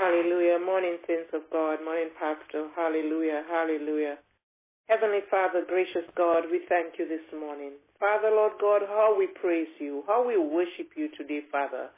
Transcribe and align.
Hallelujah. 0.00 0.56
Morning, 0.64 0.96
saints 1.06 1.28
of 1.36 1.42
God. 1.52 1.84
Morning, 1.84 2.08
Pastor. 2.16 2.72
Hallelujah. 2.74 3.44
Hallelujah. 3.52 4.16
Heavenly 4.88 5.20
Father, 5.30 5.62
gracious 5.68 6.08
God, 6.16 6.44
we 6.50 6.60
thank 6.68 6.98
you 6.98 7.06
this 7.06 7.24
morning. 7.38 7.72
Father, 8.00 8.30
Lord 8.32 8.52
God, 8.60 8.82
how 8.88 9.14
we 9.16 9.28
praise 9.40 9.68
you, 9.78 10.02
how 10.08 10.26
we 10.26 10.38
worship 10.40 10.96
you 10.96 11.08
today, 11.16 11.40
Father. 11.52 11.90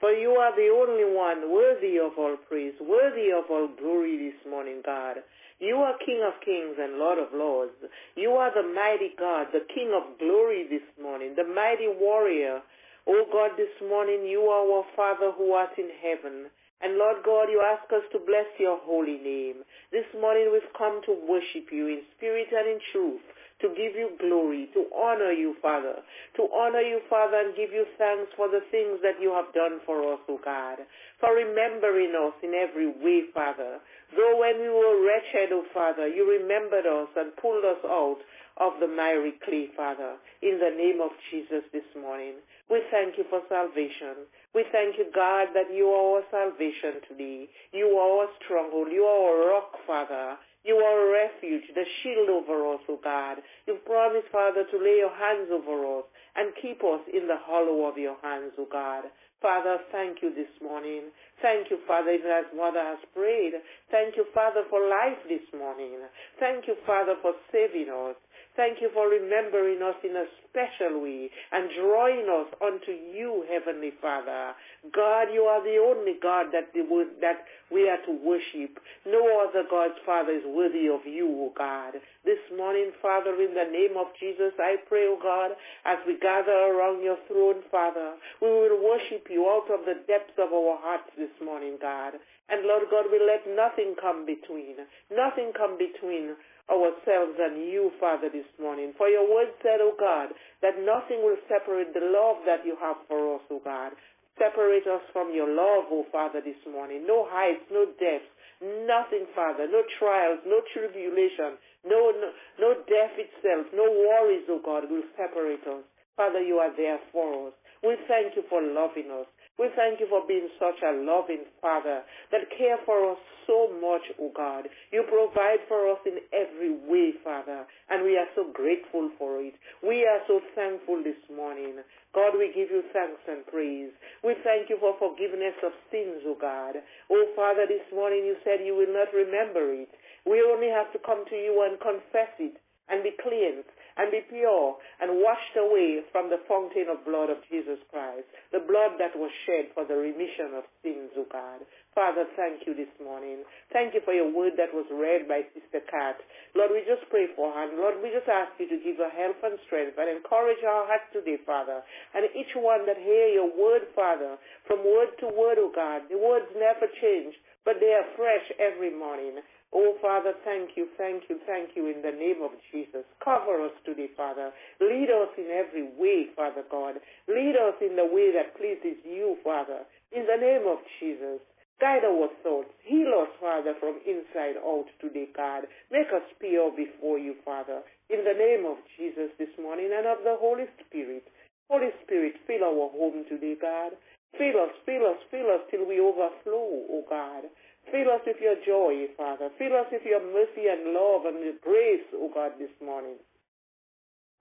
For 0.00 0.12
you 0.12 0.30
are 0.38 0.54
the 0.54 0.70
only 0.70 1.04
one 1.04 1.50
worthy 1.52 1.98
of 1.98 2.14
all 2.18 2.36
praise, 2.48 2.74
worthy 2.80 3.34
of 3.34 3.50
all 3.50 3.68
glory 3.78 4.30
this 4.30 4.40
morning, 4.50 4.82
God. 4.86 5.18
You 5.60 5.76
are 5.82 5.98
King 6.06 6.22
of 6.26 6.38
kings 6.46 6.78
and 6.78 6.98
Lord 6.98 7.18
of 7.18 7.34
lords. 7.34 7.74
You 8.16 8.30
are 8.38 8.54
the 8.54 8.66
mighty 8.66 9.12
God, 9.18 9.48
the 9.52 9.66
King 9.74 9.92
of 9.92 10.18
glory 10.18 10.66
this 10.70 10.86
morning, 11.02 11.34
the 11.36 11.44
mighty 11.44 11.90
warrior. 11.90 12.62
Oh 13.06 13.24
God, 13.30 13.58
this 13.58 13.74
morning 13.82 14.24
you 14.24 14.46
are 14.46 14.62
our 14.62 14.84
Father 14.96 15.32
who 15.36 15.52
art 15.52 15.76
in 15.76 15.90
heaven. 16.00 16.46
And 16.80 16.96
Lord 16.96 17.24
God, 17.24 17.50
you 17.50 17.60
ask 17.60 17.90
us 17.92 18.06
to 18.12 18.18
bless 18.22 18.46
your 18.58 18.78
holy 18.82 19.18
name. 19.18 19.66
This 19.90 20.06
morning 20.14 20.50
we've 20.52 20.72
come 20.78 21.00
to 21.06 21.12
worship 21.26 21.72
you 21.72 21.88
in 21.88 22.02
spirit 22.16 22.48
and 22.54 22.68
in 22.68 22.80
truth, 22.92 23.24
to 23.60 23.68
give 23.74 23.98
you 23.98 24.14
glory, 24.22 24.70
to 24.74 24.86
honor 24.94 25.32
you, 25.34 25.56
Father, 25.60 25.98
to 26.36 26.42
honor 26.54 26.80
you, 26.80 27.00
Father, 27.10 27.42
and 27.42 27.56
give 27.56 27.72
you 27.74 27.84
thanks 27.98 28.30
for 28.36 28.46
the 28.46 28.62
things 28.70 29.02
that 29.02 29.18
you 29.18 29.34
have 29.34 29.50
done 29.50 29.82
for 29.84 30.14
us, 30.14 30.20
O 30.28 30.38
God, 30.38 30.78
for 31.18 31.34
remembering 31.34 32.14
us 32.14 32.38
in 32.46 32.54
every 32.54 32.86
way, 32.86 33.26
Father. 33.34 33.82
Though 34.14 34.38
when 34.38 34.62
we 34.62 34.70
were 34.70 35.02
wretched, 35.02 35.50
O 35.50 35.66
Father, 35.74 36.06
you 36.06 36.22
remembered 36.22 36.86
us 36.86 37.08
and 37.16 37.34
pulled 37.42 37.64
us 37.64 37.82
out 37.82 38.22
of 38.58 38.78
the 38.78 38.86
miry 38.86 39.34
clay, 39.44 39.66
Father, 39.76 40.14
in 40.42 40.58
the 40.58 40.70
name 40.74 41.00
of 41.02 41.10
Jesus 41.30 41.66
this 41.72 41.86
morning. 41.98 42.38
We 42.70 42.82
thank 42.90 43.18
you 43.18 43.24
for 43.30 43.42
salvation. 43.48 44.26
We 44.54 44.64
thank 44.72 44.96
you, 44.96 45.06
God, 45.14 45.52
that 45.54 45.68
you 45.72 45.86
are 45.92 46.18
our 46.18 46.24
salvation 46.30 47.04
today. 47.08 47.48
You 47.72 47.86
are 48.00 48.24
our 48.24 48.28
stronghold. 48.42 48.88
You 48.90 49.04
are 49.04 49.20
our 49.28 49.38
rock, 49.52 49.72
Father. 49.86 50.36
You 50.64 50.74
are 50.76 51.08
a 51.08 51.12
refuge, 51.12 51.64
the 51.74 51.84
shield 52.02 52.28
over 52.28 52.74
us, 52.74 52.80
O 52.88 52.98
God. 53.02 53.38
You've 53.66 53.84
promised, 53.84 54.28
Father, 54.32 54.64
to 54.64 54.76
lay 54.76 54.98
your 54.98 55.14
hands 55.14 55.48
over 55.52 56.00
us 56.00 56.04
and 56.36 56.52
keep 56.60 56.82
us 56.82 57.00
in 57.12 57.28
the 57.28 57.38
hollow 57.40 57.86
of 57.86 57.96
your 57.96 58.16
hands, 58.22 58.52
O 58.58 58.66
God. 58.70 59.04
Father, 59.40 59.78
thank 59.92 60.18
you 60.20 60.34
this 60.34 60.50
morning. 60.60 61.14
Thank 61.40 61.70
you, 61.70 61.78
Father, 61.86 62.10
even 62.10 62.26
as 62.26 62.50
Mother 62.56 62.82
has 62.82 62.98
prayed. 63.14 63.54
Thank 63.90 64.16
you, 64.16 64.26
Father, 64.34 64.66
for 64.68 64.82
life 64.82 65.22
this 65.28 65.46
morning. 65.54 66.02
Thank 66.40 66.66
you, 66.66 66.74
Father, 66.84 67.14
for 67.22 67.32
saving 67.52 67.86
us. 67.88 68.16
Thank 68.58 68.82
you 68.82 68.90
for 68.92 69.06
remembering 69.06 69.78
us 69.86 69.94
in 70.02 70.16
a 70.18 70.26
special 70.50 71.00
way 71.00 71.30
and 71.52 71.70
drawing 71.78 72.26
us 72.26 72.50
unto 72.58 72.90
you, 72.90 73.46
Heavenly 73.46 73.92
Father. 74.02 74.50
God, 74.90 75.30
you 75.32 75.42
are 75.42 75.62
the 75.62 75.78
only 75.78 76.18
God 76.20 76.46
that, 76.50 76.74
that 76.74 77.46
we 77.70 77.88
are 77.88 78.00
to 78.06 78.12
worship. 78.24 78.80
No 79.06 79.20
other 79.44 79.64
God, 79.68 79.90
Father, 80.04 80.32
is 80.32 80.44
worthy 80.46 80.88
of 80.88 81.04
you, 81.04 81.28
O 81.28 81.52
God. 81.56 81.94
This 82.24 82.40
morning, 82.56 82.92
Father, 83.00 83.36
in 83.36 83.52
the 83.52 83.68
name 83.70 83.96
of 83.96 84.08
Jesus, 84.18 84.52
I 84.58 84.76
pray, 84.88 85.06
O 85.06 85.18
God, 85.20 85.52
as 85.84 85.98
we 86.06 86.18
gather 86.18 86.72
around 86.72 87.02
your 87.02 87.18
throne, 87.28 87.62
Father, 87.70 88.14
we 88.40 88.48
will 88.48 88.80
worship 88.80 89.28
you 89.30 89.48
out 89.48 89.68
of 89.72 89.84
the 89.84 90.00
depths 90.08 90.36
of 90.38 90.52
our 90.52 90.78
hearts 90.80 91.10
this 91.16 91.32
morning, 91.44 91.76
God. 91.80 92.14
And 92.48 92.64
Lord 92.64 92.88
God, 92.90 93.12
we 93.12 93.20
let 93.20 93.44
nothing 93.44 93.94
come 94.00 94.24
between. 94.24 94.80
Nothing 95.12 95.52
come 95.52 95.76
between 95.76 96.32
ourselves 96.68 97.36
and 97.40 97.64
you, 97.64 97.90
Father, 98.00 98.28
this 98.28 98.48
morning. 98.60 98.92
For 98.96 99.08
your 99.08 99.28
word 99.28 99.48
said, 99.62 99.80
O 99.80 99.92
God, 99.98 100.32
that 100.60 100.80
nothing 100.80 101.24
will 101.24 101.40
separate 101.48 101.92
the 101.92 102.04
love 102.04 102.44
that 102.44 102.64
you 102.64 102.76
have 102.80 102.96
for 103.08 103.36
us, 103.36 103.44
O 103.50 103.60
God. 103.64 103.92
Separate 104.38 104.86
us 104.86 105.02
from 105.12 105.34
your 105.34 105.50
love, 105.50 105.90
O 105.90 106.06
Father, 106.10 106.40
this 106.40 106.58
morning. 106.70 107.04
No 107.06 107.26
heights, 107.28 107.66
no 107.70 107.86
depths, 107.98 108.30
nothing, 108.62 109.26
Father, 109.34 109.66
no 109.66 109.82
trials, 109.98 110.38
no 110.46 110.62
tribulation, 110.72 111.58
no, 111.84 112.14
no, 112.14 112.28
no 112.58 112.70
death 112.86 113.14
itself, 113.18 113.66
no 113.74 113.84
worries, 113.86 114.46
O 114.48 114.62
God, 114.64 114.90
will 114.90 115.02
separate 115.18 115.66
us. 115.66 115.82
Father, 116.16 116.40
you 116.42 116.58
are 116.58 116.74
there 116.76 116.98
for 117.12 117.48
us. 117.48 117.54
We 117.82 117.94
thank 118.06 118.34
you 118.34 118.42
for 118.50 118.62
loving 118.62 119.10
us. 119.10 119.26
We 119.58 119.66
thank 119.74 119.98
you 119.98 120.06
for 120.06 120.22
being 120.22 120.46
such 120.54 120.78
a 120.86 120.94
loving 121.02 121.42
Father 121.60 122.06
that 122.30 122.46
care 122.56 122.78
for 122.86 123.10
us 123.10 123.18
so 123.44 123.66
much, 123.82 124.06
O 124.14 124.30
oh 124.30 124.32
God. 124.36 124.70
You 124.94 125.02
provide 125.02 125.66
for 125.66 125.90
us 125.90 125.98
in 126.06 126.22
every 126.30 126.78
way, 126.86 127.10
Father, 127.24 127.66
and 127.90 128.04
we 128.06 128.16
are 128.16 128.30
so 128.38 128.54
grateful 128.54 129.10
for 129.18 129.42
it. 129.42 129.54
We 129.82 130.06
are 130.06 130.22
so 130.30 130.38
thankful 130.54 131.02
this 131.02 131.18
morning. 131.34 131.82
God, 132.14 132.38
we 132.38 132.54
give 132.54 132.70
you 132.70 132.86
thanks 132.92 133.18
and 133.26 133.42
praise. 133.50 133.90
We 134.22 134.38
thank 134.46 134.70
you 134.70 134.78
for 134.78 134.94
forgiveness 134.94 135.58
of 135.66 135.74
sins, 135.90 136.22
O 136.22 136.36
oh 136.36 136.38
God. 136.38 136.78
Oh 137.10 137.26
Father, 137.34 137.66
this 137.66 137.84
morning 137.90 138.22
you 138.30 138.36
said 138.44 138.62
you 138.62 138.78
will 138.78 138.94
not 138.94 139.10
remember 139.10 139.74
it. 139.74 139.90
We 140.22 140.38
only 140.38 140.70
have 140.70 140.92
to 140.94 141.02
come 141.02 141.24
to 141.26 141.36
you 141.36 141.66
and 141.66 141.80
confess 141.82 142.30
it 142.38 142.54
and 142.88 143.02
be 143.02 143.12
cleansed 143.20 143.68
and 143.98 144.14
be 144.14 144.22
pure 144.30 144.78
and 145.02 145.18
washed 145.18 145.56
away 145.58 146.06
from 146.14 146.30
the 146.30 146.40
fountain 146.46 146.86
of 146.88 147.04
blood 147.04 147.28
of 147.28 147.42
Jesus 147.50 147.82
Christ, 147.90 148.24
the 148.54 148.62
blood 148.62 148.96
that 149.02 149.18
was 149.18 149.30
shed 149.44 149.74
for 149.74 149.82
the 149.84 149.98
remission 149.98 150.54
of 150.54 150.64
sins, 150.80 151.10
O 151.18 151.26
God. 151.26 151.66
Father, 151.98 152.30
thank 152.38 152.62
you 152.62 152.78
this 152.78 152.90
morning. 153.02 153.42
Thank 153.74 153.92
you 153.92 154.00
for 154.06 154.14
your 154.14 154.30
word 154.30 154.54
that 154.54 154.70
was 154.70 154.86
read 154.94 155.26
by 155.26 155.42
Sister 155.50 155.82
Kat. 155.90 156.14
Lord, 156.54 156.70
we 156.70 156.86
just 156.86 157.02
pray 157.10 157.26
for 157.34 157.50
her. 157.50 157.66
Lord, 157.74 157.98
we 157.98 158.14
just 158.14 158.30
ask 158.30 158.54
you 158.62 158.70
to 158.70 158.78
give 158.78 159.02
her 159.02 159.10
help 159.10 159.42
and 159.42 159.58
strength 159.66 159.98
and 159.98 160.06
encourage 160.06 160.62
our 160.62 160.86
hearts 160.86 161.10
today, 161.10 161.42
Father. 161.42 161.82
And 162.14 162.30
each 162.38 162.54
one 162.54 162.86
that 162.86 163.02
hear 163.02 163.34
your 163.34 163.50
word, 163.50 163.90
Father, 163.98 164.38
from 164.70 164.86
word 164.86 165.10
to 165.20 165.26
word, 165.26 165.58
O 165.58 165.74
God, 165.74 166.06
the 166.06 166.22
words 166.22 166.46
never 166.54 166.86
change, 167.02 167.34
but 167.66 167.82
they 167.82 167.90
are 167.90 168.06
fresh 168.14 168.46
every 168.62 168.94
morning. 168.94 169.42
Oh, 169.72 169.96
Father, 170.00 170.32
thank 170.44 170.76
you, 170.76 170.88
thank 170.96 171.24
you, 171.28 171.38
thank 171.46 171.76
you 171.76 171.86
in 171.92 172.00
the 172.00 172.12
name 172.16 172.40
of 172.42 172.52
Jesus. 172.72 173.04
Cover 173.22 173.64
us 173.64 173.76
today, 173.84 174.08
Father. 174.16 174.50
Lead 174.80 175.08
us 175.12 175.28
in 175.36 175.52
every 175.52 175.84
way, 175.98 176.26
Father 176.34 176.64
God. 176.70 176.96
Lead 177.28 177.54
us 177.56 177.76
in 177.80 177.96
the 177.96 178.06
way 178.06 178.32
that 178.32 178.56
pleases 178.56 178.96
you, 179.04 179.36
Father. 179.44 179.84
In 180.12 180.24
the 180.24 180.40
name 180.40 180.64
of 180.66 180.78
Jesus. 181.00 181.40
Guide 181.80 182.02
our 182.02 182.28
thoughts. 182.42 182.74
Heal 182.82 183.12
us, 183.22 183.30
Father, 183.38 183.74
from 183.78 184.00
inside 184.02 184.58
out 184.58 184.86
today, 185.00 185.28
God. 185.36 185.68
Make 185.92 186.08
us 186.10 186.26
pure 186.40 186.72
before 186.74 187.18
you, 187.18 187.36
Father. 187.44 187.82
In 188.10 188.24
the 188.24 188.34
name 188.34 188.66
of 188.66 188.78
Jesus 188.96 189.30
this 189.38 189.52
morning 189.60 189.90
and 189.94 190.06
of 190.06 190.24
the 190.24 190.34
Holy 190.40 190.66
Spirit. 190.82 191.22
Holy 191.70 191.92
Spirit, 192.02 192.34
fill 192.48 192.64
our 192.64 192.90
home 192.90 193.22
today, 193.28 193.54
God. 193.60 193.92
Fill 194.36 194.58
us, 194.58 194.74
fill 194.84 195.06
us, 195.06 195.20
fill 195.30 195.54
us 195.54 195.62
till 195.70 195.86
we 195.86 196.00
overflow, 196.00 196.66
O 196.90 197.00
oh 197.00 197.04
God. 197.08 197.44
Fill 197.90 198.08
us 198.12 198.24
with 198.26 198.40
your 198.40 198.60
joy, 198.64 199.08
Father. 199.16 199.48
Fill 199.56 199.74
us 199.76 199.88
with 199.90 200.04
your 200.04 200.20
mercy 200.20 200.68
and 200.68 200.92
love 200.92 201.24
and 201.24 201.40
your 201.40 201.58
grace, 201.64 202.04
O 202.14 202.28
oh 202.28 202.30
God, 202.32 202.58
this 202.58 202.72
morning. 202.84 203.16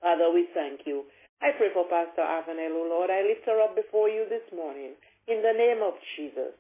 Father, 0.02 0.30
we 0.34 0.48
thank 0.54 0.86
you. 0.86 1.08
I 1.42 1.54
pray 1.58 1.70
for 1.74 1.86
Pastor 1.88 2.26
Avenel, 2.26 2.76
O 2.76 2.84
Lord. 2.90 3.10
I 3.10 3.24
lift 3.24 3.46
her 3.46 3.62
up 3.62 3.76
before 3.76 4.10
you 4.10 4.26
this 4.30 4.46
morning 4.52 4.98
in 5.28 5.42
the 5.42 5.54
name 5.56 5.82
of 5.86 5.94
Jesus. 6.16 6.54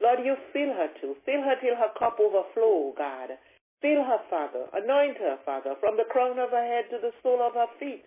Lord, 0.00 0.24
you 0.24 0.36
fill 0.52 0.72
her 0.72 0.88
too. 1.00 1.16
Fill 1.24 1.42
her 1.44 1.56
till 1.60 1.76
her 1.76 1.92
cup 1.98 2.16
overflow, 2.20 2.94
God. 2.96 3.36
Fill 3.80 4.04
her, 4.04 4.20
Father. 4.28 4.68
Anoint 4.72 5.16
her, 5.18 5.38
Father, 5.44 5.74
from 5.80 5.96
the 5.96 6.08
crown 6.08 6.38
of 6.38 6.50
her 6.50 6.66
head 6.66 6.88
to 6.90 6.98
the 7.00 7.12
sole 7.22 7.40
of 7.40 7.54
her 7.54 7.68
feet. 7.78 8.04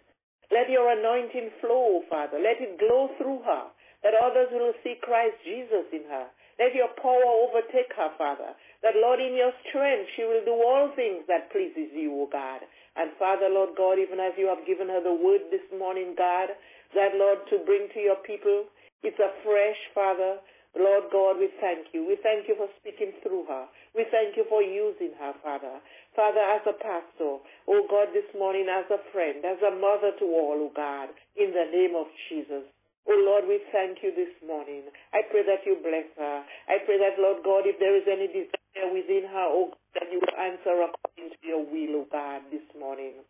Let 0.51 0.69
your 0.69 0.89
anointing 0.89 1.49
flow, 1.61 2.01
Father. 2.09 2.37
Let 2.37 2.61
it 2.61 2.77
glow 2.77 3.09
through 3.17 3.41
her, 3.45 3.65
that 4.03 4.13
others 4.13 4.49
will 4.51 4.73
see 4.83 5.01
Christ 5.01 5.37
Jesus 5.45 5.85
in 5.93 6.05
her. 6.09 6.29
Let 6.59 6.75
your 6.75 6.89
power 7.01 7.25
overtake 7.49 7.91
her, 7.97 8.11
Father. 8.17 8.53
That, 8.83 8.95
Lord, 8.95 9.19
in 9.19 9.33
your 9.35 9.51
strength, 9.67 10.09
she 10.15 10.23
will 10.23 10.45
do 10.45 10.53
all 10.53 10.91
things 10.95 11.25
that 11.27 11.51
pleases 11.51 11.89
you, 11.93 12.13
O 12.13 12.29
God. 12.31 12.61
And 12.95 13.11
Father, 13.17 13.49
Lord 13.49 13.73
God, 13.75 13.97
even 13.97 14.19
as 14.19 14.33
you 14.37 14.47
have 14.47 14.67
given 14.67 14.87
her 14.89 15.01
the 15.01 15.13
word 15.13 15.49
this 15.49 15.65
morning, 15.73 16.13
God, 16.17 16.53
that, 16.93 17.17
Lord, 17.17 17.39
to 17.49 17.65
bring 17.65 17.89
to 17.93 17.99
your 17.99 18.21
people, 18.21 18.69
it's 19.01 19.17
a 19.19 19.33
fresh, 19.41 19.81
Father. 19.93 20.37
Lord 20.77 21.09
God, 21.13 21.37
we 21.37 21.49
thank 21.61 21.93
you. 21.93 22.05
We 22.05 22.17
thank 22.21 22.47
you 22.49 22.55
for 22.57 22.67
speaking 22.81 23.13
through 23.21 23.45
her. 23.45 23.65
We 23.93 24.05
thank 24.09 24.37
you 24.37 24.45
for 24.49 24.61
using 24.61 25.13
her, 25.19 25.33
Father. 25.43 25.77
Father, 26.15 26.41
as 26.41 26.65
a 26.65 26.73
pastor, 26.73 27.37
oh 27.69 27.83
God, 27.89 28.09
this 28.13 28.25
morning 28.37 28.65
as 28.69 28.85
a 28.89 28.97
friend, 29.13 29.45
as 29.45 29.61
a 29.61 29.73
mother 29.77 30.17
to 30.17 30.25
all, 30.25 30.57
oh 30.57 30.73
God, 30.75 31.09
in 31.37 31.53
the 31.53 31.69
name 31.69 31.93
of 31.93 32.07
Jesus. 32.29 32.65
Oh 33.09 33.19
Lord, 33.19 33.45
we 33.49 33.59
thank 33.71 33.99
you 34.03 34.13
this 34.15 34.31
morning. 34.45 34.83
I 35.13 35.23
pray 35.31 35.43
that 35.43 35.65
you 35.65 35.75
bless 35.81 36.07
her. 36.17 36.37
I 36.69 36.77
pray 36.85 36.99
that, 36.99 37.19
Lord 37.19 37.43
God, 37.43 37.65
if 37.65 37.79
there 37.79 37.97
is 37.97 38.07
any 38.07 38.27
desire 38.27 38.93
within 38.93 39.27
her, 39.27 39.47
oh 39.49 39.73
God, 39.73 39.81
that 39.99 40.09
you 40.11 40.21
answer 40.39 40.87
according 40.87 41.33
to 41.35 41.41
your 41.43 41.63
will, 41.65 42.05
oh 42.05 42.07
God, 42.11 42.41
this 42.51 42.65
morning. 42.79 43.25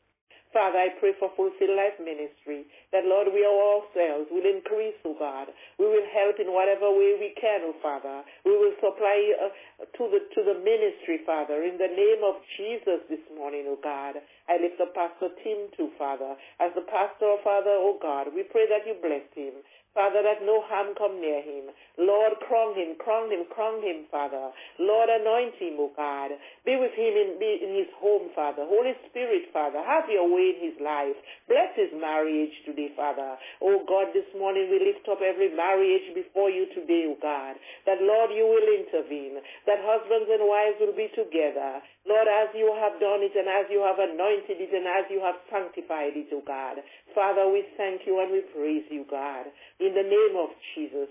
Father, 0.53 0.77
I 0.85 0.93
pray 1.01 1.17
for 1.17 1.33
Fulfill 1.33 1.73
Life 1.73 1.97
Ministry, 1.97 2.69
that, 2.93 3.09
Lord, 3.09 3.33
we 3.33 3.41
ourselves 3.41 4.29
will 4.29 4.45
increase, 4.45 4.93
oh 5.01 5.17
God. 5.17 5.49
We 5.81 5.89
will 5.89 6.05
help 6.13 6.37
in 6.37 6.53
whatever 6.53 6.93
way 6.93 7.17
we 7.17 7.33
can, 7.41 7.65
oh 7.65 7.73
Father. 7.81 8.21
We 8.45 8.53
will 8.53 8.77
supply 8.77 9.17
uh, 9.41 9.49
to, 9.89 10.03
the, 10.13 10.21
to 10.21 10.39
the 10.45 10.61
ministry, 10.61 11.25
Father, 11.25 11.65
in 11.65 11.81
the 11.81 11.89
name 11.89 12.21
of 12.21 12.37
Jesus 12.61 13.01
this 13.09 13.25
morning, 13.33 13.65
oh 13.65 13.81
God. 13.81 14.21
I 14.49 14.59
lift 14.59 14.79
up 14.81 14.93
Pastor 14.93 15.31
Tim 15.43 15.71
to, 15.77 15.89
Father. 15.97 16.35
As 16.59 16.71
the 16.75 16.83
pastor, 16.87 17.37
Father, 17.43 17.73
oh 17.73 17.97
God, 18.01 18.27
we 18.35 18.43
pray 18.43 18.67
that 18.67 18.85
you 18.85 18.95
bless 18.99 19.23
him. 19.35 19.63
Father, 19.93 20.25
that 20.25 20.41
no 20.41 20.65
harm 20.65 20.97
come 20.97 21.21
near 21.21 21.45
him. 21.45 21.69
Lord, 22.01 22.33
crown 22.49 22.73
him, 22.73 22.97
crown 22.97 23.29
him, 23.29 23.45
crown 23.53 23.77
him, 23.85 24.09
Father. 24.09 24.49
Lord, 24.81 25.09
anoint 25.09 25.53
him, 25.61 25.77
O 25.77 25.93
God. 25.93 26.33
Be 26.65 26.73
with 26.81 26.97
him 26.97 27.13
in, 27.13 27.37
be 27.37 27.61
in 27.61 27.77
his 27.77 27.93
home, 28.01 28.33
Father. 28.33 28.65
Holy 28.65 28.97
Spirit, 29.09 29.53
Father, 29.53 29.77
have 29.85 30.09
your 30.09 30.25
way 30.25 30.57
in 30.57 30.73
his 30.73 30.77
life. 30.81 31.13
Bless 31.45 31.77
his 31.77 31.93
marriage 31.93 32.57
today, 32.65 32.89
Father. 32.97 33.37
Oh 33.61 33.85
God, 33.85 34.09
this 34.17 34.25
morning 34.33 34.73
we 34.73 34.81
lift 34.81 35.05
up 35.05 35.21
every 35.21 35.53
marriage 35.53 36.09
before 36.17 36.49
you 36.49 36.65
today, 36.73 37.05
O 37.05 37.13
God. 37.21 37.53
That, 37.85 38.01
Lord, 38.01 38.33
you 38.33 38.49
will 38.49 38.65
intervene. 38.65 39.37
That 39.69 39.77
husbands 39.85 40.25
and 40.25 40.41
wives 40.49 40.81
will 40.81 40.97
be 40.97 41.13
together. 41.13 41.85
Lord, 42.03 42.27
as 42.27 42.51
you 42.51 42.67
have 42.83 42.99
done 42.99 43.23
it 43.23 43.31
and 43.31 43.47
as 43.47 43.71
you 43.71 43.79
have 43.79 43.95
anointed 43.95 44.59
it 44.59 44.71
and 44.75 44.83
as 44.83 45.07
you 45.07 45.23
have 45.23 45.39
sanctified 45.47 46.19
it, 46.19 46.27
O 46.35 46.43
God. 46.43 46.83
Father, 47.15 47.47
we 47.47 47.63
thank 47.79 48.03
you 48.05 48.19
and 48.19 48.31
we 48.31 48.43
praise 48.51 48.83
you, 48.91 49.07
God. 49.09 49.47
In 49.79 49.95
the 49.95 50.03
name 50.03 50.35
of 50.35 50.51
Jesus. 50.75 51.07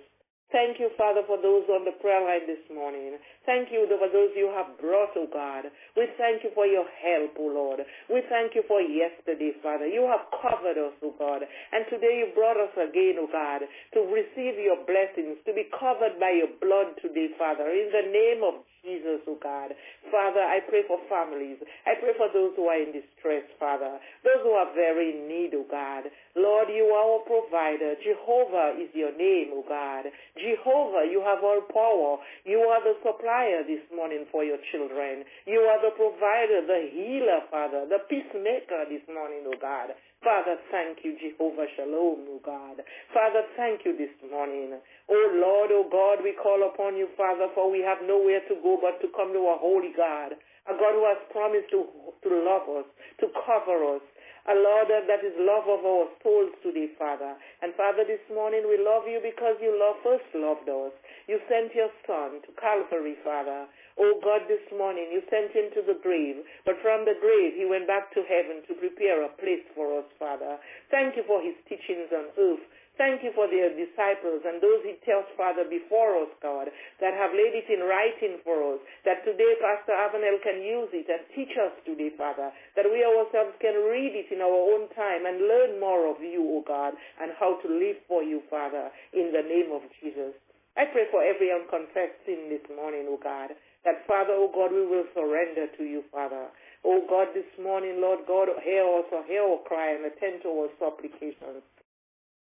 Thank 0.53 0.77
you, 0.77 0.93
Father, 1.01 1.25
for 1.25 1.41
those 1.41 1.65
on 1.73 1.89
the 1.89 1.97
prayer 1.97 2.21
line 2.21 2.45
this 2.45 2.61
morning. 2.69 3.17
Thank 3.49 3.73
you 3.73 3.89
for 3.89 4.13
those 4.13 4.37
you 4.37 4.53
have 4.53 4.77
brought, 4.77 5.17
O 5.17 5.25
oh 5.25 5.33
God. 5.33 5.73
We 5.97 6.13
thank 6.21 6.45
you 6.45 6.53
for 6.53 6.69
your 6.69 6.85
help, 6.85 7.41
O 7.41 7.49
oh 7.49 7.53
Lord. 7.57 7.81
We 8.13 8.21
thank 8.29 8.53
you 8.53 8.61
for 8.69 8.85
yesterday, 8.85 9.57
Father. 9.65 9.89
You 9.89 10.05
have 10.13 10.29
covered 10.45 10.77
us, 10.77 10.93
O 11.01 11.09
oh 11.09 11.17
God. 11.17 11.41
And 11.41 11.89
today 11.89 12.21
you 12.21 12.37
brought 12.37 12.61
us 12.61 12.77
again, 12.77 13.17
O 13.17 13.33
God, 13.33 13.65
to 13.97 14.01
receive 14.13 14.61
your 14.61 14.85
blessings, 14.85 15.41
to 15.49 15.57
be 15.57 15.73
covered 15.73 16.21
by 16.21 16.37
your 16.37 16.53
blood 16.61 17.01
today, 17.01 17.33
Father. 17.41 17.73
In 17.73 17.89
the 17.89 18.13
name 18.13 18.45
of 18.45 18.61
Jesus, 18.83 19.23
O 19.31 19.39
God. 19.39 19.71
Father, 20.11 20.43
I 20.43 20.59
pray 20.67 20.83
for 20.91 20.99
families. 21.07 21.57
I 21.87 21.95
pray 22.03 22.13
for 22.19 22.27
those 22.35 22.51
who 22.59 22.67
are 22.67 22.83
in 22.83 22.91
distress, 22.91 23.47
Father. 23.59 23.99
Those 24.27 24.43
who 24.43 24.51
are 24.59 24.75
very 24.75 25.15
in 25.15 25.31
need, 25.31 25.55
O 25.55 25.63
God. 25.71 26.11
Lord, 26.35 26.67
you 26.69 26.91
are 26.91 27.07
our 27.07 27.23
provider. 27.23 27.95
Jehovah 28.03 28.75
is 28.83 28.91
your 28.93 29.15
name, 29.15 29.55
O 29.55 29.63
God. 29.63 30.11
Jehovah, 30.35 31.07
you 31.07 31.23
have 31.23 31.47
all 31.47 31.63
power. 31.71 32.19
You 32.43 32.59
are 32.67 32.83
the 32.83 32.99
supplier 33.07 33.63
this 33.63 33.87
morning 33.95 34.27
for 34.35 34.43
your 34.43 34.59
children. 34.75 35.23
You 35.47 35.63
are 35.71 35.79
the 35.79 35.95
provider, 35.95 36.67
the 36.67 36.91
healer, 36.91 37.47
Father, 37.55 37.87
the 37.87 38.03
peacemaker 38.11 38.91
this 38.91 39.07
morning, 39.07 39.47
O 39.47 39.55
God. 39.63 39.95
Father, 40.23 40.55
thank 40.71 41.03
you, 41.03 41.19
Jehovah 41.19 41.67
Shalom, 41.75 42.31
O 42.31 42.39
God. 42.47 42.79
Father, 43.13 43.43
thank 43.59 43.83
you 43.85 43.99
this 43.99 44.15
morning. 44.31 44.79
Oh 45.11 45.27
Lord, 45.35 45.75
oh 45.75 45.87
God, 45.91 46.23
we 46.23 46.33
call 46.39 46.63
upon 46.63 46.95
you, 46.97 47.09
Father, 47.19 47.51
for 47.55 47.67
we 47.71 47.83
have 47.83 47.99
nowhere 48.07 48.41
to 48.49 48.55
go 48.63 48.72
but 48.81 49.01
to 49.03 49.09
come 49.13 49.33
to 49.33 49.43
a 49.51 49.57
holy 49.59 49.93
God, 49.97 50.39
a 50.69 50.75
God 50.79 50.95
who 50.95 51.05
has 51.09 51.21
promised 51.35 51.69
to, 51.75 51.85
to 52.25 52.31
love 52.31 52.69
us, 52.71 52.89
to 53.21 53.27
cover 53.45 53.99
us, 53.99 54.05
a 54.43 54.59
Lord 54.59 54.91
that 54.91 55.23
is 55.23 55.35
love 55.39 55.71
of 55.71 55.87
our 55.87 56.11
souls 56.19 56.51
today, 56.67 56.91
Father. 56.99 57.39
And 57.63 57.71
Father, 57.79 58.03
this 58.03 58.23
morning 58.27 58.67
we 58.67 58.75
love 58.75 59.07
you 59.07 59.23
because 59.23 59.55
you 59.63 59.71
love 59.71 60.03
first 60.03 60.27
loved 60.35 60.67
us. 60.67 60.91
You 61.31 61.39
sent 61.47 61.71
your 61.79 61.95
Son 62.03 62.43
to 62.43 62.51
Calvary, 62.59 63.15
Father. 63.23 63.71
Oh 64.03 64.19
God, 64.19 64.51
this 64.51 64.65
morning 64.75 65.15
you 65.15 65.23
sent 65.31 65.55
him 65.55 65.71
to 65.79 65.83
the 65.87 65.95
grave, 66.03 66.43
but 66.67 66.75
from 66.83 67.07
the 67.07 67.15
grave 67.23 67.55
he 67.55 67.71
went 67.71 67.87
back 67.87 68.11
to 68.19 68.27
heaven 68.27 68.67
to 68.67 68.75
prepare 68.83 69.23
a 69.23 69.31
place 69.39 69.63
for 69.79 70.03
us, 70.03 70.09
Father. 70.19 70.59
Thank 70.91 71.15
you 71.15 71.23
for 71.23 71.39
his 71.39 71.55
teachings 71.71 72.11
on 72.11 72.35
earth. 72.35 72.67
Thank 73.01 73.25
you 73.25 73.33
for 73.33 73.49
their 73.49 73.73
disciples 73.73 74.45
and 74.45 74.61
those 74.61 74.85
he 74.85 75.01
tells, 75.09 75.25
Father, 75.33 75.65
before 75.65 76.21
us, 76.21 76.29
God, 76.45 76.69
that 77.01 77.17
have 77.17 77.33
laid 77.33 77.57
it 77.57 77.65
in 77.73 77.81
writing 77.89 78.37
for 78.45 78.77
us, 78.77 78.81
that 79.09 79.25
today 79.25 79.57
Pastor 79.65 79.97
Avenel 79.97 80.37
can 80.45 80.61
use 80.61 80.93
it 80.93 81.09
and 81.09 81.25
teach 81.33 81.57
us 81.57 81.73
today, 81.89 82.13
Father, 82.21 82.53
that 82.77 82.85
we 82.85 83.01
ourselves 83.01 83.57
can 83.65 83.81
read 83.89 84.13
it 84.13 84.29
in 84.29 84.45
our 84.45 84.61
own 84.77 84.93
time 84.93 85.25
and 85.25 85.49
learn 85.49 85.81
more 85.81 86.05
of 86.13 86.21
you, 86.21 86.45
O 86.45 86.61
God, 86.69 86.93
and 87.17 87.33
how 87.41 87.57
to 87.65 87.69
live 87.73 87.97
for 88.07 88.21
you, 88.23 88.45
Father, 88.53 88.93
in 89.17 89.33
the 89.33 89.41
name 89.41 89.73
of 89.73 89.81
Jesus. 90.05 90.37
I 90.77 90.85
pray 90.93 91.09
for 91.09 91.25
every 91.25 91.49
unconfessed 91.49 92.29
sin 92.29 92.53
this 92.53 92.65
morning, 92.77 93.09
O 93.09 93.17
God, 93.17 93.57
that, 93.89 94.05
Father, 94.05 94.37
O 94.37 94.53
God, 94.53 94.69
we 94.69 94.85
will 94.85 95.09
surrender 95.17 95.65
to 95.81 95.85
you, 95.85 96.05
Father. 96.13 96.53
O 96.85 97.01
God, 97.09 97.33
this 97.33 97.49
morning, 97.57 98.05
Lord 98.05 98.29
God, 98.29 98.53
hear 98.61 98.85
us, 98.85 99.09
hear 99.27 99.49
our 99.49 99.65
cry 99.65 99.97
and 99.97 100.05
attend 100.05 100.45
to 100.45 100.49
our 100.53 100.69
supplications. 100.77 101.65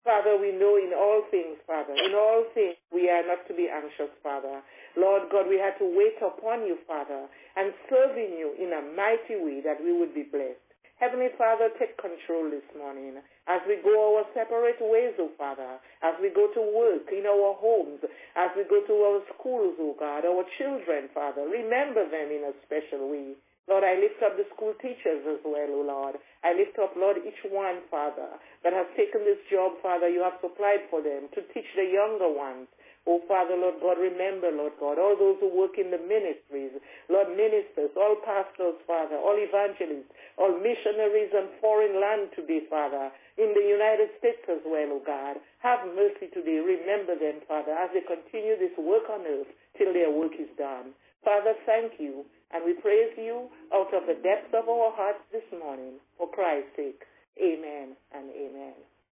Father, 0.03 0.33
we 0.38 0.51
know 0.51 0.77
in 0.81 0.94
all 0.98 1.21
things, 1.30 1.62
Father, 1.68 1.94
in 1.94 2.13
all 2.18 2.45
things 2.53 2.75
we 2.92 3.09
are 3.09 3.21
not 3.21 3.45
to 3.48 3.53
be 3.53 3.69
anxious, 3.69 4.09
Father. 4.24 4.62
Lord 4.98 5.30
God, 5.31 5.48
we 5.48 5.62
have 5.62 5.77
to 5.77 5.86
wait 5.86 6.18
upon 6.18 6.65
you, 6.65 6.77
Father, 6.88 7.30
and 7.56 7.74
serving 7.88 8.33
you 8.33 8.57
in 8.57 8.74
a 8.74 8.81
mighty 8.98 9.38
way 9.38 9.62
that 9.62 9.77
we 9.77 9.94
would 9.94 10.13
be 10.13 10.24
blessed. 10.24 10.57
Heavenly 10.98 11.30
Father, 11.38 11.69
take 11.77 11.98
control 11.98 12.50
this 12.50 12.65
morning 12.77 13.18
as 13.48 13.62
we 13.65 13.81
go 13.81 13.94
our 14.18 14.25
separate 14.38 14.77
ways, 14.81 15.18
O 15.18 15.30
oh 15.30 15.31
Father, 15.38 15.81
as 16.06 16.13
we 16.21 16.30
go 16.30 16.45
to 16.53 16.62
work 16.62 17.09
in 17.09 17.25
our 17.25 17.57
homes, 17.57 18.01
as 18.38 18.50
we 18.57 18.65
go 18.69 18.86
to 18.86 18.94
our 19.06 19.21
schools, 19.33 19.77
O 19.81 19.94
oh 19.94 19.95
God, 19.98 20.25
our 20.25 20.45
children, 20.62 21.09
Father. 21.13 21.50
Remember 21.50 22.06
them 22.06 22.30
in 22.30 22.45
a 22.45 22.53
special 22.65 23.09
way. 23.09 23.33
Lord, 23.71 23.88
I 23.88 23.95
lift 23.95 24.19
up 24.19 24.35
the 24.35 24.44
school 24.51 24.75
teachers 24.83 25.23
as 25.23 25.39
well, 25.47 25.71
O 25.71 25.79
oh 25.79 25.88
Lord. 25.88 26.19
I 26.44 26.51
lift 26.51 26.75
up, 26.75 26.91
Lord, 27.00 27.23
each 27.23 27.39
one, 27.47 27.79
Father, 27.88 28.27
that 28.68 28.75
has 28.75 28.83
taken 29.00 29.23
this 29.23 29.39
job, 29.47 29.79
Father, 29.79 30.12
you 30.12 30.19
have 30.27 30.44
supplied 30.44 30.91
for 30.91 31.00
them 31.00 31.31
to 31.31 31.39
teach 31.56 31.71
the 31.79 31.88
younger 31.88 32.27
ones. 32.27 32.68
Oh, 33.07 33.23
Father, 33.31 33.56
Lord 33.56 33.79
God, 33.79 33.95
remember, 33.95 34.51
Lord 34.51 34.75
God, 34.75 35.00
all 35.00 35.15
those 35.15 35.39
who 35.39 35.47
work 35.47 35.79
in 35.79 35.88
the 35.88 36.03
ministries, 36.03 36.75
Lord, 37.07 37.31
ministers, 37.31 37.95
all 37.95 38.19
pastors, 38.27 38.75
Father, 38.83 39.15
all 39.15 39.39
evangelists, 39.39 40.12
all 40.35 40.51
missionaries 40.51 41.31
and 41.31 41.47
foreign 41.63 41.95
land 41.95 42.35
today, 42.35 42.67
Father, 42.67 43.07
in 43.39 43.56
the 43.56 43.63
United 43.63 44.12
States 44.19 44.44
as 44.51 44.59
well, 44.67 45.00
oh 45.00 45.03
God. 45.07 45.39
Have 45.63 45.88
mercy 45.95 46.27
today. 46.35 46.59
Remember 46.59 47.15
them, 47.15 47.39
Father, 47.47 47.71
as 47.71 47.88
they 47.95 48.03
continue 48.03 48.59
this 48.59 48.75
work 48.75 49.07
on 49.07 49.24
earth 49.24 49.47
till 49.79 49.95
their 49.95 50.12
work 50.12 50.35
is 50.35 50.51
done. 50.59 50.91
Father, 51.23 51.53
thank 51.65 51.94
you. 52.00 52.25
And 52.53 52.65
we 52.65 52.73
praise 52.73 53.13
you 53.18 53.47
out 53.73 53.94
of 53.94 54.03
the 54.07 54.15
depths 54.21 54.53
of 54.53 54.68
our 54.68 54.91
hearts 54.91 55.23
this 55.31 55.45
morning 55.57 55.94
for 56.18 56.29
Christ's 56.29 56.75
sake. 56.75 57.01
Amen 57.41 57.95
and 58.13 58.29
amen. 58.29 58.73